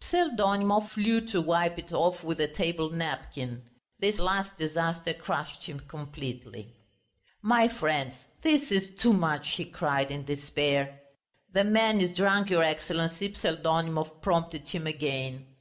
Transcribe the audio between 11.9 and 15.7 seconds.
is drunk, your Excellency," Pseldonimov prompted him again.